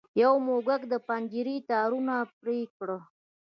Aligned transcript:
یو 0.21 0.33
موږک 0.47 0.81
د 0.91 0.93
پنجرې 1.07 1.57
تارونه 1.69 2.15
پرې 2.39 2.59
کړل. 2.77 2.99